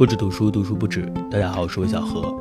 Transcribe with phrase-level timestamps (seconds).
[0.00, 1.02] 不止读书，读书不止。
[1.30, 2.34] 大家好，我是魏小何。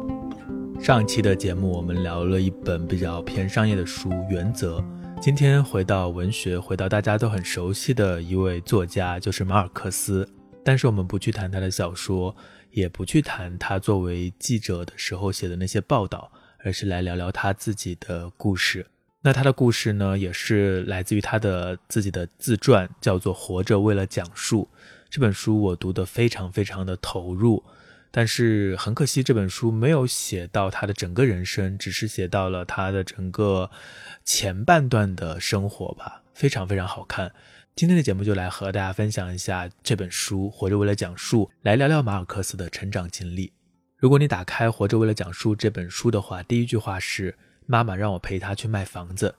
[0.79, 4.79] 上期的节目，我们聊了一本比较偏商业的书《原则》。
[5.21, 10.25] 今天回到文学，回到大家都很熟悉的一位作家，就是马尔克斯。
[10.63, 12.33] 但是我们不去谈他的小说，
[12.71, 16.31] 也不去谈他作为记者的时候写的那些报道，
[16.63, 18.85] 而是来聊聊他自己的故事。
[19.21, 24.69] 那他的故事呢，也是来自于他的自己的自传，叫做《活着为了讲述》。
[25.09, 27.63] 这本书我读得非常非常的投入，
[28.11, 33.71] 但是很可惜这本书没有写到他的整个人生，只是写到了他的整个
[34.23, 37.31] 前半段的生活吧，非常非常好看。
[37.75, 43.51] 今天的节目就来和大家分享一下这本书《活着为了讲述》，来聊聊马尔克斯的成长经历。
[43.97, 49.33] 如果你打开《活着为了讲述》这本书的话，第一句话是“妈妈让我陪她去卖房子”，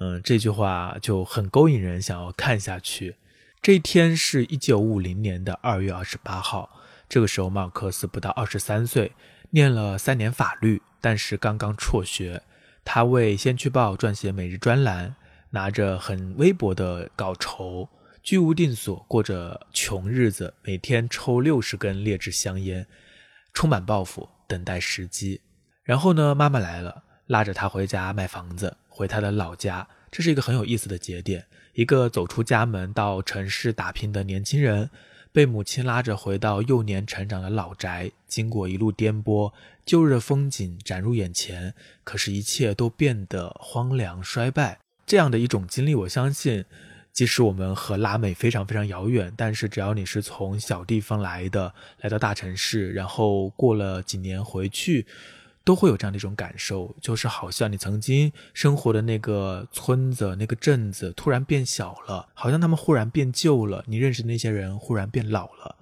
[0.00, 3.16] 嗯，这句话就很勾引人，想要看下去。
[3.64, 6.68] 这一天是一九五零年的二月二十八号。
[7.08, 9.12] 这个时候，马尔克斯不到二十三岁，
[9.48, 12.42] 念了三年法律，但是刚刚辍学。
[12.84, 15.16] 他为《先驱报》撰写每日专栏，
[15.48, 17.88] 拿着很微薄的稿酬，
[18.22, 22.86] 居无定所，过着穷日子，每天抽六十根劣质香烟，
[23.54, 25.40] 充满抱负，等待时机。
[25.82, 29.88] 然后呢，妈妈来了，拉着他回家卖房子，回他的老家。
[30.10, 31.46] 这是一个很有意思的节点。
[31.74, 34.90] 一个走出家门到城市打拼的年轻人，
[35.32, 39.52] 被母亲拉着回到幼年成长的老宅，经过一路颠簸，
[39.84, 44.78] 旧日的风景展入眼前，可是，一切都变得荒凉衰败。
[45.04, 46.64] 这样的一种经历，我相信，
[47.12, 55.04] 即使我们和拉美非常非常遥远，但是只要你是从小地方来的，来到大城市，然后过了几年回去。
[55.64, 65.76] 都会有这样的一种感受，就是好像你曾经生活的那个村子、那个镇子突然变小了，好像他们忽然变旧了，你认识的那些人忽然变老了。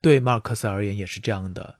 [0.00, 1.78] 对马尔克斯而言也是这样的。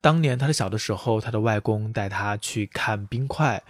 [0.00, 3.62] 当年他的小的时候，他的外公带他去看冰块，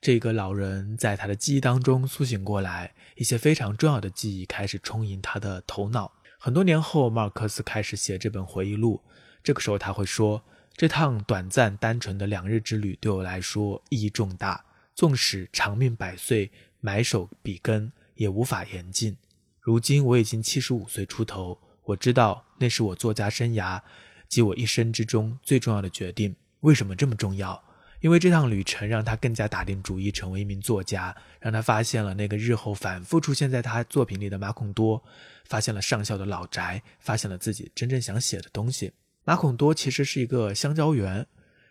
[0.00, 6.12] 这个老人在他的记忆当中苏醒过来，一些非常重要的记忆开始充盈他的头脑。
[6.38, 9.02] 很多年后，马尔克斯开始写这本回忆录，
[9.42, 10.42] 这个时候他会说。
[10.74, 16.50] 这趟短暂单纯的两日之旅对我来说意义重大，纵使长命百岁，
[16.80, 19.16] 埋首笔耕也无法言尽。
[19.60, 23.80] 如今我已经七十五岁出头，我知道那是我作家生涯
[24.28, 26.34] 及我一生之中最重要的决定。
[26.60, 27.62] 为什么这么重要？
[28.00, 35.00] 因为这趟旅程让他更加打定主意成为一名作家，让他发现了那个日后反复出现在他作品里的马孔多，
[35.44, 38.92] 发现了上校的老宅，发现了自己真正想写的东西。
[39.24, 41.28] 马孔多其实是一个香蕉园，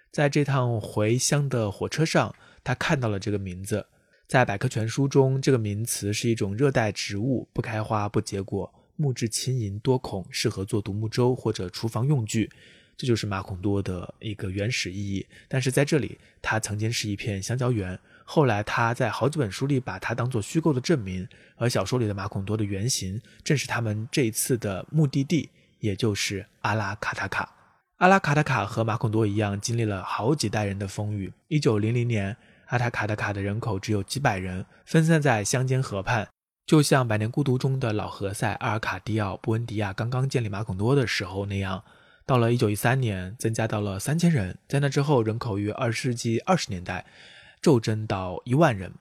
[0.10, 3.88] 在这趟回乡的火车上，他看到了这个名字。
[4.26, 12.50] 在百科全书中，这个名词是一种热带植物，不开花不结果，木质轻盈多孔，适合做独木舟或者厨房用具。
[12.96, 15.26] 这就是马孔多的一个原始意义。
[15.50, 18.00] 但是在这里，它曾经是一片香蕉园。
[18.24, 25.50] 后来他在好几本书里把它当做虚构的证明，而小说里的马孔多的原型正是他们这一次的目的地。
[25.82, 27.54] 也就是阿拉卡塔卡，
[27.98, 31.34] 阿拉卡塔卡和马孔多一样，经历了好几代人的风雨。
[31.48, 32.38] 一九零零年，
[32.68, 36.30] 阿塔卡塔卡的人口只有几百人，分散在乡间河畔，
[36.68, 41.84] 就像《百年孤独》中的老何塞阿尔卡迪奥布恩迪亚刚刚建立马孔多的时候那样。
[42.28, 47.06] 到了一九一三年，增加到了三千人，在那之后，人口于二十世纪二十年代
[47.60, 48.94] 骤增到一万人。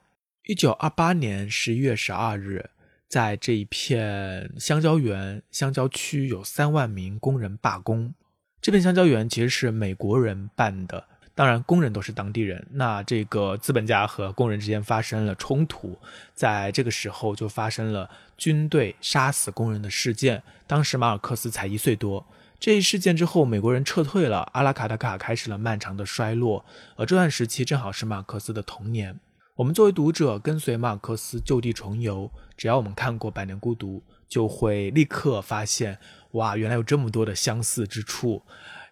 [0.45, 2.71] 一九二八年十一月十二日。
[3.11, 8.13] 在这一片香蕉园、香蕉区，有三万名工人罢工。
[8.61, 11.03] 这片香蕉园其实是美国人办的，
[11.35, 12.65] 当然工人都是当地人。
[12.71, 15.99] 那这个资本家和工人之间发生了冲突，
[16.33, 20.41] 在这个时候就发生了军队杀死工人的事件。
[20.65, 22.25] 当时马尔克斯才一岁多。
[22.61, 26.63] 这一事件之后，美国人撤退了，阿拉卡塔卡开始了漫长的衰落。
[26.95, 29.19] 而这段时期正好是马尔克斯的童年。
[29.61, 35.99] 我们作为读者，跟随马尔克斯就地重游，只要我们看过《百年孤独》，就会立刻发现，
[36.31, 38.41] 哇，原来有这么多的相似之处。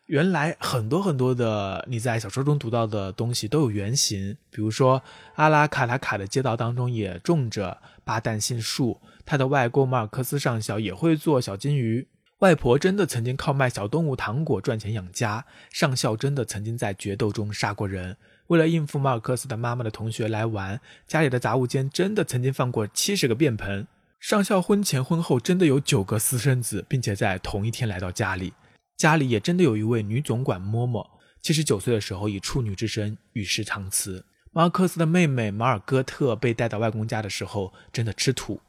[0.05, 4.37] 原来很多很多的你在小说中读到的东西都有原型。
[4.51, 5.01] 比如说，
[5.37, 12.07] 阿拉卡塔卡的街道当中也种着巴旦杏树，他的外公马尔克斯上校也会做小金鱼，
[12.41, 18.15] 外婆真的曾经靠卖小动物糖果赚钱养家，上校真的曾经在决斗中杀过人。
[18.49, 23.85] 为了应付马尔克斯的妈妈的同学来玩，家里的杂物间真的曾经放过七十个便盆。
[24.19, 28.53] 上校婚前婚后真的有九个私生子，并且在同一天来到家里。
[28.97, 31.07] 家里也真的有一位女总管嬷嬷，
[31.43, 34.25] 七十九岁的时候以处女之身与世长辞。
[34.51, 38.59] 马尔克斯的妹妹马尔戈特被带到外公家的时候，真的吃土。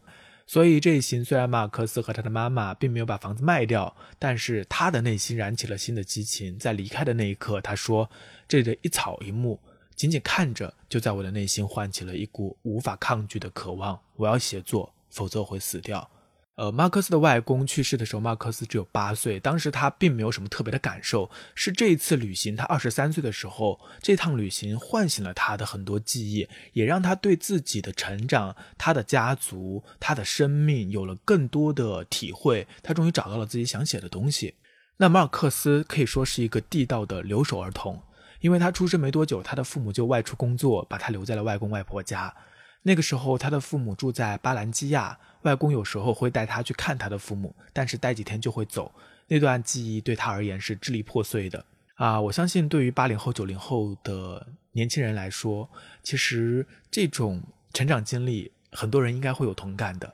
[0.47, 6.59] 所以这一行虽然马尔克斯和他的妈妈并没有把房子卖掉，但是他的内心燃起了新的激情。
[6.59, 8.11] 在离开的那一刻，他说
[8.47, 9.59] ：“这里的一草一木，
[10.00, 14.00] 仅仅看着，就在我的内心唤起了一股无法抗拒的渴望。
[14.17, 16.11] 我要写作，否则我会死掉。”
[16.56, 19.38] 呃，马克思的外公去世的时候，马克思只有八岁。
[19.38, 32.67] 当时他并没有什么特别的感受，是这一次旅行，他二十三岁的时候，这趟旅行唤醒了他的很多记忆，也让他对自己的成长、他的家族、他的生命有了更多的体会。
[32.82, 34.55] 他终于找到了自己想写的东西。
[34.97, 38.02] 那马尔克斯可以说是一个地道的留守儿童，
[38.41, 42.35] 因为他出生没多久，他的父母就外出工作，把他留在了外公外婆家。
[42.83, 45.19] 那个时候，他的父母住在巴兰基亚。
[45.43, 48.93] 外公有时候会带他去看他的父母，但是待几天就会走。
[49.27, 51.65] 那段记忆对他而言是支离破碎的
[51.95, 52.21] 啊！
[52.21, 55.67] 我相信，对于八零后、九零后的年轻人来说，
[56.03, 60.13] 其实这种成长经历，很多人应该会有同感的。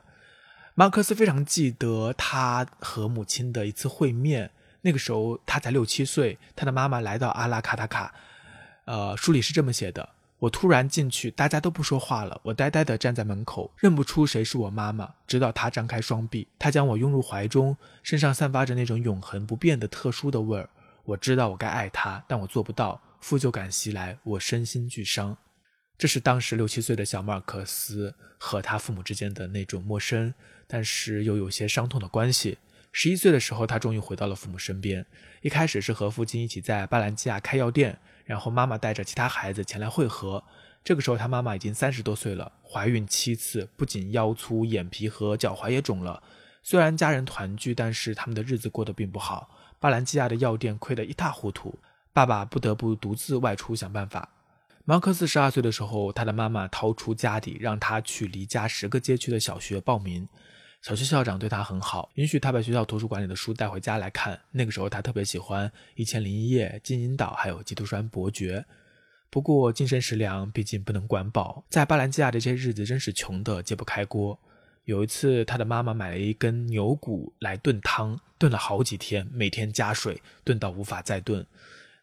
[0.75, 4.51] 马克思非常记得他和母亲的一次会面，
[4.81, 8.13] 那个时候他才六七岁，他的妈妈来到阿拉卡塔卡，
[8.85, 10.09] 呃，书里是这么写的。
[10.39, 12.39] 我突然进去，大家都不说话了。
[12.43, 15.09] 我呆呆地站在门口，认不出谁是我妈妈。
[15.25, 20.69] 直到她张开双臂，她将我拥入怀中，身上散发着那种永恒不变的特殊的味儿。
[21.05, 23.01] 我知道我该爱她，但我做不到。
[23.19, 25.35] 负疚感袭来，我身心俱伤。
[25.97, 30.31] 这是当时六七岁的小马尔克斯和他父母之间的那种陌生，
[30.67, 32.59] 但是又有些伤痛的关系。
[32.99, 35.05] 十一岁的时候，他终于回到了父母身边。
[35.43, 37.99] 一开始是和父亲一起在巴兰基亚开药店。
[38.25, 40.43] 然后妈妈带着其他孩子前来汇合。
[40.83, 46.23] 这个时候，他妈妈已经三十多岁了，怀孕七次，不仅腰粗，眼皮和脚踝也肿了。
[46.63, 49.47] 虽然家人团聚，但是他们的日子过得并不好。
[49.79, 51.77] 巴兰基亚的药店亏得一塌糊涂，
[52.11, 54.29] 爸爸不得不独自外出想办法。
[54.85, 60.27] 马克思十二岁的时候，他的妈妈掏出家底，让他去离家十个街区的小学报名。
[60.81, 64.39] 小学校长对他很好，允许他把学校图书馆里的书带回家来看。
[64.51, 68.59] 那个时候他特别喜欢《一千零一夜》《金银岛》还有《基督山伯爵》。
[69.29, 74.39] 不过精神食粮毕竟不能管饱，在巴兰基亚这些日子真是穷得揭不开锅。
[74.85, 81.45] 有一次，他的妈妈买了一根牛骨来炖汤，炖了好几天，每天加水，炖到无法再炖。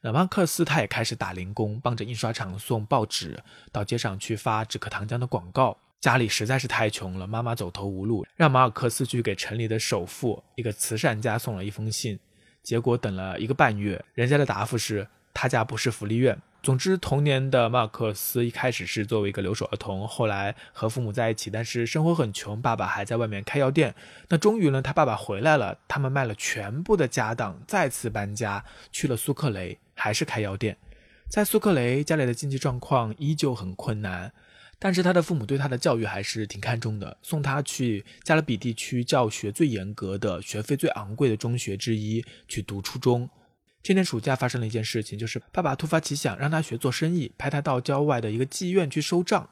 [0.02, 3.42] 那马克思他也开始打零工，帮着印刷厂送报纸，
[3.72, 5.78] 到街上去发止咳糖浆的广告。
[6.00, 12.18] 家里实在是太穷了，妈妈走投无路，让马尔克斯去给城里的首富一个慈善家送了一封信。
[12.62, 16.38] 结果等了一个半月，人家的答复是他家不是福利院。
[16.62, 23.94] 总之，童年的马尔克斯一开始是作为一个留守儿童，后来和父母在一起，但是生活很穷，爸爸还在外面开药店。
[24.28, 30.78] 那终于呢，他爸爸回来了，他们卖了全部的家当，再次搬家去了苏克雷，还是开药店。
[31.28, 34.32] 在苏克雷，家里的经济状况依旧很困难。
[34.78, 43.28] 但是他的父母对他的教育还是挺看重的，送他去加勒比地区教学最严格的、学费最昂贵的中学之一去读初中。
[43.82, 49.48] 这年暑假发生了一件事情，就是爸爸突发奇想让他学做生意，派他到郊外的一个妓院去收账。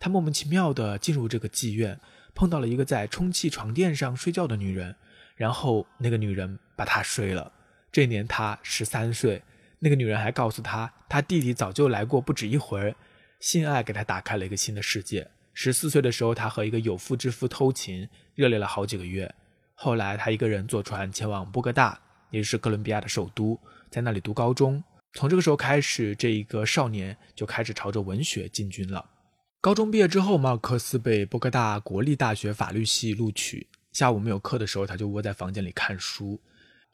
[0.00, 2.00] 他莫名其妙地进入这个妓院，
[2.34, 4.96] 碰到了一个在充气床垫上睡觉的女人，
[5.36, 7.52] 然后那个女人把他睡了。
[7.90, 9.42] 这年他十三岁，
[9.80, 12.94] 那个女人还告诉他，他弟弟早就来过不止一回。
[13.40, 15.30] 性爱给他打开了一个新的世界。
[15.52, 19.34] 十四岁的时候，他和一个有妇之夫偷情，热恋了好几个月。
[19.74, 22.00] 后来，他一个人坐船前往波哥大，
[22.30, 24.82] 也就是哥伦比亚的首都，在那里读高中。
[25.14, 29.04] 从这个时候开始，这一个少年就开始朝着文学进军了。
[29.60, 33.66] 高中毕业之后，马尔克斯被波哥大国立大学法律系录取。
[33.92, 36.40] 下午没有课的时候，他就窝在房间里看书。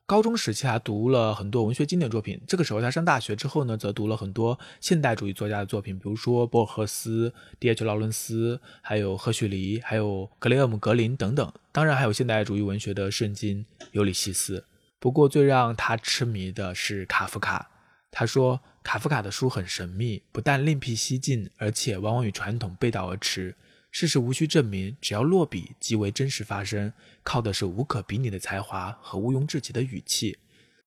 [0.06, 2.38] 高中时期，他读了很多文学经典作品。
[2.46, 7.84] 这个时候，他上大学之后呢，则读了很多现代主义作家的作品，比如说博尔赫斯、D.H.
[7.84, 11.50] 劳伦斯，还有赫胥黎，还有格雷厄姆·格林等等。
[11.72, 14.66] 当然，还有现代主义文学的圣经尤里西斯。
[14.98, 17.70] 不过，最让他痴迷的是卡夫卡。
[18.10, 23.56] 他说，卡夫卡的书很神秘，不但另辟蹊径，而且往往与传统背道而驰。
[23.94, 30.36] 事实无需证明，只要落笔即为真实发生，靠的是无可比拟的才华和毋庸置疑的语气。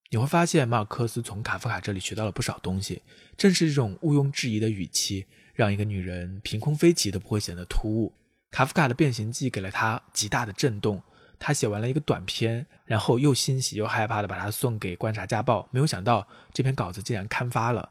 [0.09, 3.01] 你会发现，马尔克斯从卡夫卡这里学到了不少东西。
[3.37, 8.13] 正是这种毋庸置疑的语气，让一个女人凭空飞起都不会显得突兀。
[8.51, 11.01] 卡夫卡的《变形记》给了他极大的震动。
[11.39, 17.89] 他写完了一个短篇，然后又欣喜又害怕地把它送给《观察家报》，没有想到这篇稿子竟然刊发了。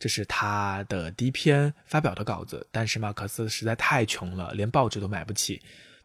[0.00, 5.60] 这是他的第一篇发表的稿子，但是马克思实在太穷了，连报纸都买不起。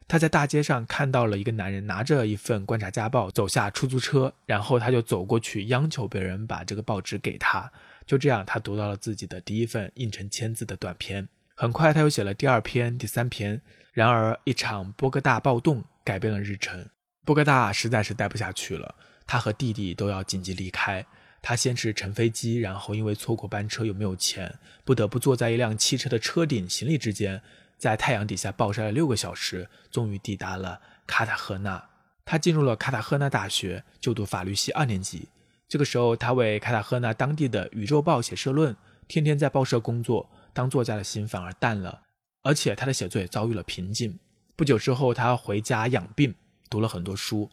[0.08, 7.72] 他在大街上看到了一个男人拿着一份《观察家报》走下出租车，然后他就走过去央求别人把这个报纸给他。
[8.06, 11.28] 就这样，他读到了自己的第一份印成签字的短篇。
[11.56, 13.60] 很快，他又写了第二篇、第三篇。
[13.94, 16.88] 然而，一场波哥大暴动改变了日程。
[17.24, 18.94] 波哥大实在是待不下去了，
[19.26, 21.04] 他和弟弟都要紧急离开。
[21.48, 27.40] 他先是乘飞机，然后因为错过班车又没有钱，不得不坐在一辆汽车的车顶行李之间，
[27.78, 31.88] 在太阳底下暴晒了六个小时，终于抵达了卡塔赫纳。
[32.26, 35.30] 他进入了卡塔赫纳大学，就读法律系二年级。
[35.70, 38.76] 这个时候，他为卡塔赫纳当地的《宇宙报》写社论，
[39.08, 40.28] 天天在报社工作。
[40.52, 42.02] 当作家的心反而淡了。
[42.42, 44.18] 而且他的写作也遭遇了瓶颈。
[44.56, 46.34] 不久之后，他回家养病，
[46.72, 47.52] 读了很多书，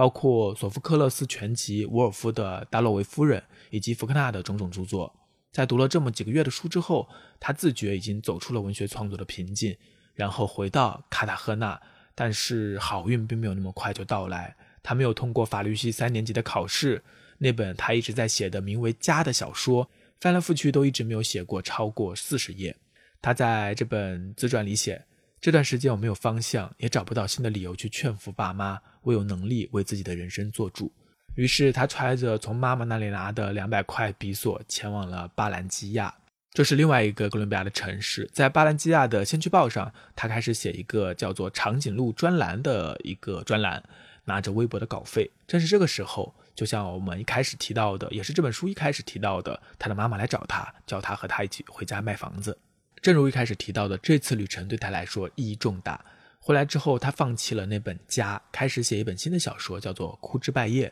[0.00, 3.38] 包括索福克勒斯全集、伍尔夫的《达洛维夫人》
[3.68, 5.14] 以及福克纳的种种著作。
[5.52, 7.06] 在读了这么几个月的书之后，
[7.38, 9.76] 他自觉已经走出了文学创作的瓶颈，
[10.14, 11.78] 然后回到卡塔赫纳。
[12.14, 17.04] 但是好运并没有那么快就到来，他没有通过法律系三年级的考试。
[17.36, 19.86] 那本他一直在写的名为《家》的小说，
[20.18, 22.74] 翻来覆去都一直没有写过超过四十页。
[23.20, 25.04] 他在这本自传里写
[25.40, 30.92] ：“这段时间我没有方向，也找不到新的理由去劝服爸妈，我有能力为自己的人生做主。”
[31.34, 36.14] 于是他揣着从妈妈那里拿的两百块比索，前往了巴兰基亚，
[36.52, 38.28] 这是另外一个哥伦比亚的城市。
[38.34, 43.82] 在巴兰基亚的《先驱报》上，他开始写一个叫做“长颈鹿专栏”的一个专栏，
[44.24, 45.30] 拿着微薄的稿费。
[45.46, 52.58] 正是这个时候，就像我们一开始提到的，也是这本书一开始提到的，他的妈妈来找他，叫他和他一起回家卖房子。
[53.02, 56.04] 正如一开始提到的，这次旅程对他来说意义重大。
[56.38, 60.88] 回来之后，他放弃了那本家，开始写一本新的小说，叫做《枯枝败叶》。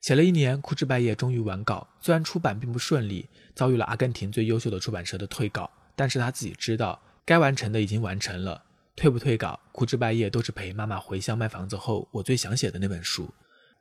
[0.00, 1.86] 写了一年，《枯枝败叶》终于完稿。
[2.00, 8.62] 虽然出版并不顺利，遭遇了阿根廷最优秀的出版社的退稿，但是他自己知道，该完成的已经完成了。
[8.94, 13.32] 退不退稿，《枯枝败叶》都是陪妈妈回乡卖房子后，我最想写的那本书。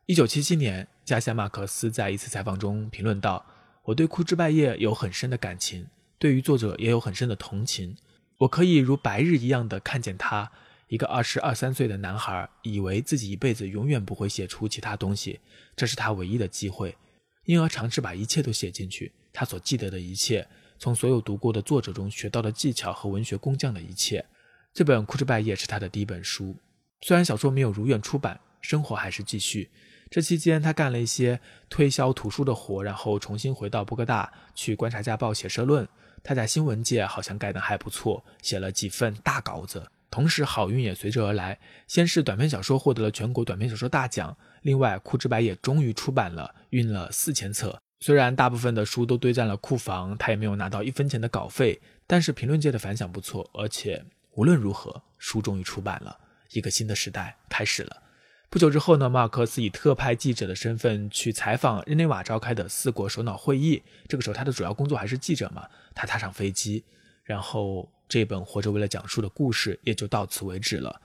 [0.05, 3.45] 一九七七年，加西亚马克思在一次采访中评论道
[3.83, 5.87] ：“我对《枯枝败叶》有很深的感情。”
[6.19, 7.95] 对于作者也有很深的同情，
[8.39, 10.51] 我可以如白日一样的看见他，
[10.87, 15.39] 一个二十二三岁的男孩，以为自己一辈子永远不会写出其他东西，
[15.75, 16.97] 这是他唯一的机会，
[17.45, 20.47] 因而尝试把一切都写进去，他所记得的一切，
[20.79, 24.25] 从所有读过的作者中学到的技巧和文学工匠的一切。
[24.73, 26.55] 这本《枯枝败叶》是他的第一本书，
[27.01, 29.69] 虽然小说没有如愿出版，生活还是继续。
[30.09, 35.87] 这期间，他干了一些推销图书的活，然后重新回到波哥大去观察家报写社论。
[36.23, 39.89] 他在新闻界好像干得还不错，写了几份大稿子。
[40.09, 41.59] 同时，好运也随之而来。
[41.85, 47.79] 先是短篇小说获得了全国短篇小说大奖，另外，《枯枝白也》终于出版了，运了四千册。
[47.99, 53.49] 虽然大部分的书都堆占了库房，他也没有拿到一分钱的稿费，但是评论界的反响不错。
[53.53, 56.17] 而且，无论如何，书终于出版了，
[56.51, 58.03] 一个新的时代开始了。
[58.49, 63.83] 不久之后呢，马尔克斯以特派记者的身份去采访日内瓦召开的四国首脑会议。
[64.07, 65.67] 这个时候，他的主要工作还是记者嘛。
[65.93, 66.85] 他踏上飞机，
[67.25, 71.01] 然后这本活着为了讲述的故事也就到此为止了。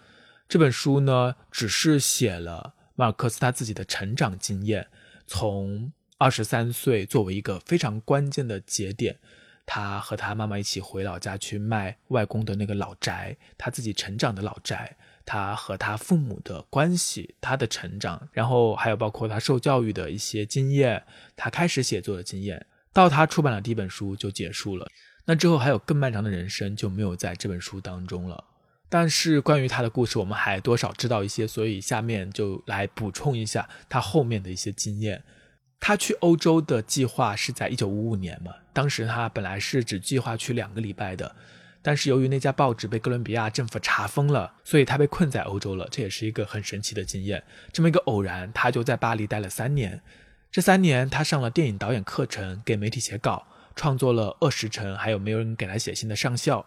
[0.49, 4.87] 这本书呢，只是写了马尔克斯他自己的成长经验，
[5.26, 9.18] 从二十三岁作为一个非常关键的节点，
[9.66, 14.96] 他和他妈妈一起回老家去卖外公的那个老宅，他自己成长的老宅。
[15.25, 21.02] 他和他父母的关系，他的成长，然后还有包括他受教育的一些经验，
[21.37, 24.87] 他开始写作的经验，到他出版了第一本书就结束了。
[25.25, 28.45] 那之后还有更漫长的人生就没有在这本书当中了。
[28.88, 35.23] 但是关于他的故事，我们还多少知道一些，所以下面就来补充一下他后面的一些经验。
[35.81, 41.35] 他去欧洲的计划是在一九五五年嘛，当时他本来是只计划去两个礼拜的。
[41.82, 45.88] 但是由于那家报纸被哥伦比亚政府查封了，所以他被困在欧洲了。
[45.90, 47.42] 这也是一个很神奇的经验。
[47.72, 50.00] 这么一个偶然，他就在巴黎待了三年。
[50.50, 56.60] 这三年，他上了电影导演课程，给媒体写稿，创作了《恶时辰》，还有没有人给他写信的上校。《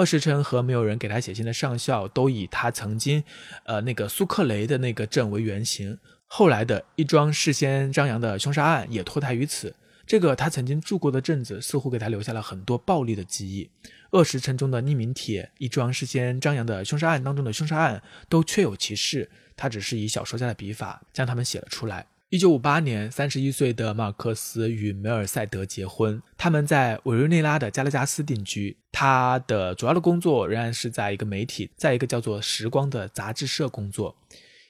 [0.00, 3.22] 恶时辰》和没有人给他写信的上校都以他曾经，
[3.64, 5.98] 呃，那个苏克雷的那个镇为原型。
[6.26, 9.74] 后来的一桩事先张扬的凶杀案也脱胎于此。
[10.06, 13.70] 这个他曾经住过的镇子，似乎给他留下了很多暴力的记忆。
[14.10, 19.30] 恶时辰中的匿名帖，一桩事先张扬的凶杀案当中的凶杀案，都确有其事。
[19.56, 22.06] 他只是以小说家的笔法将他们写了出来。
[22.30, 28.76] 一九五八年，三十一岁的马尔克斯与梅尔塞德结婚，他们在委瑞内拉的加拉加斯定居。
[28.90, 34.16] 他的主要的工作仍然是在一个媒体，在一个叫做《时光》的杂志社工作。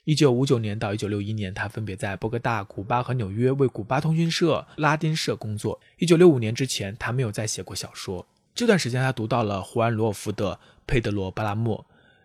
[0.04, 5.80] 一九五九年到一九六一年，他分别在波哥大、古巴和纽约为古巴通讯社、拉丁社工作。
[5.96, 8.26] 一九六五年之前，他没有再写过小说。
[8.54, 10.54] 这段时间，他读到了胡安·罗尔夫的
[10.86, 11.78] 《佩德罗·巴拉莫》，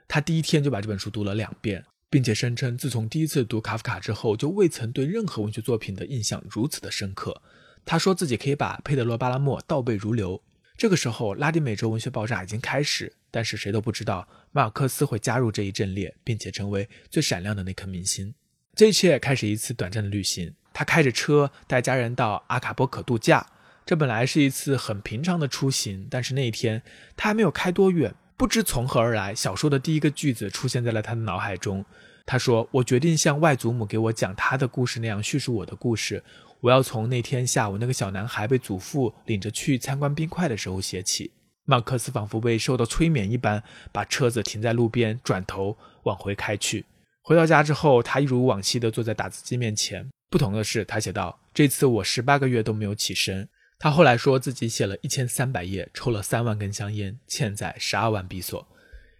[0.09, 7.41] 他第一天就把这本书读了两遍，并且声称自从第一次读卡夫卡之后，就未曾对任何文学作品的印象如此的深刻。
[7.85, 10.41] 他说自己可以把《佩德罗·巴拉莫》倒背如流。
[10.77, 18.33] 这个时候，拉丁美洲文学爆炸已经开始，但是谁都不知道马尔克斯会加入这一阵列，并且成为最闪亮的那颗明星。
[18.75, 23.45] 这一切开始一次短暂的旅行，他开着车带家人到阿卡波可度假。
[23.85, 26.81] 这本来是一次很平常的出行，但是那一天
[27.17, 31.83] 他还没有开多远，不知从何而来，小说的第一个句子出现在了他的脑海中。
[32.25, 36.23] 他说：“我决定像外祖母给我讲他的故事那样叙述我的故事。
[36.61, 41.31] 我要从那天下午那个小男孩被祖父领着去参观冰块的时候写起。”
[41.69, 43.61] 马克思仿佛被受到催眠一般，
[43.91, 46.83] 把车子停在路边，转头往回开去。
[47.21, 50.09] 回到家之后，他一如往昔地坐在打字机面前。
[50.31, 53.47] 不同的是，他写道：“这次我十八个月都没有起身。”
[53.77, 58.67] 他后来说自己写了一千三百页，抽了三万根香烟，欠债十二万比索。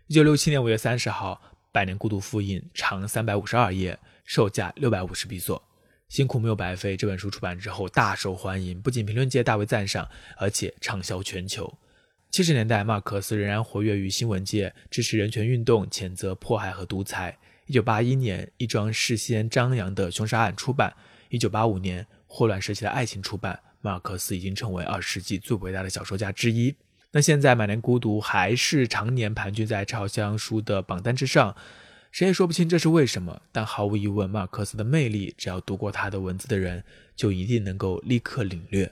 [0.08, 1.42] 一九六七年五月三十号。
[1.72, 5.62] 《百年孤独》复印，长三百五十二页，售价六百五十比索。
[6.08, 6.98] 辛苦没有白费。
[6.98, 11.72] 这本书出版之后大受欢迎，不仅评论界大为赞赏，而且畅销全球。
[12.32, 17.36] 七十年代，马尔克思仍然活跃于新闻界，支持人权运动，谴责迫害和独裁。
[17.66, 20.94] 一九八一年，一桩事先张扬的凶杀案出版。
[21.30, 23.60] 一九八五年，霍乱时期的爱情出版。
[23.82, 26.76] 马尔克思已经成为二十世纪最伟大的小说家之一。
[27.12, 31.56] 那现在《百年孤独》还是常年盘踞在畅销书的榜单之上，
[32.12, 33.42] 谁也说不清这是为什么。
[33.52, 36.84] 但毫无疑问，马尔克思的魅力，只要读过他的文字的人，
[37.16, 38.92] 就一定能够立刻领略。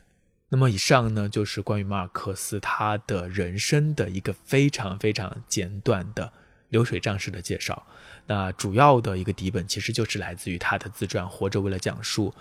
[0.49, 6.31] 那么以上呢，就是关于马尔克斯他的人生的一个非常非常简短的
[6.69, 7.85] 流水账式的介绍。
[8.27, 12.33] 那主要的一个底本，其实就是来自于他的自传《活着为了讲述》。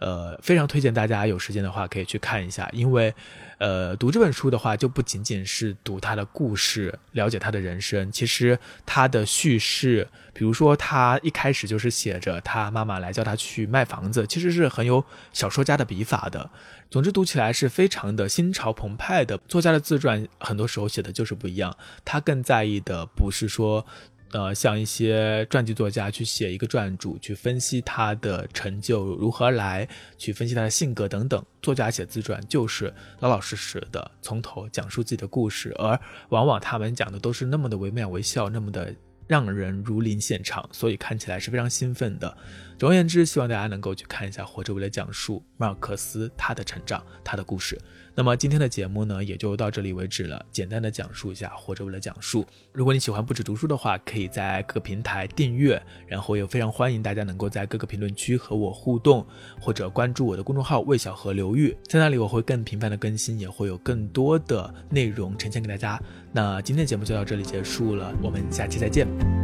[0.00, 3.14] 呃，非常推荐大家有时间的话可以去看一下，因为，
[3.58, 15.02] 呃，读这本书的话就不仅仅是读他的故事，了解他的人生，其实他的叙事，比如说他一开始就是写着他妈妈来叫他去卖房子，其实是很有
[15.32, 16.50] 小说家的笔法的。
[16.94, 19.36] 总之读起来是非常的心潮澎湃的。
[19.48, 23.84] 作家的自传很多时候写的就是不一样，他更在意的不是说。
[24.30, 31.44] 呃，像一些传记作家去写一个传主，去分析他的成就如何来，去分析他的性格等等。
[31.62, 38.92] 作家写自传就是老老实实的从头讲述自己的故事，而往往他们讲的都是那么的惟妙惟肖，那么的
[39.28, 42.36] 让人如临现场，所以看起来是非常兴奋的。
[42.78, 47.80] 总而言之，希望大家能够去看一下《活着为了讲述马尔克斯他的成长，他的故事。
[48.16, 50.44] 那么今天的节目呢，也就到这里为止了。
[50.52, 52.46] 简单的讲述一下，活着为了讲述。
[52.72, 59.26] 如果你喜欢不止读书的话，可以在各个平台订阅，然后也非常欢迎大家能够在各个评论区和我互动，
[59.60, 66.00] 或者关注我的公众号“魏小河流域”，在那里我会更频繁的更新，也会有更多的内容呈现给大家。
[66.32, 69.43] 那今天的节目就到这里结束了，我们下期再见。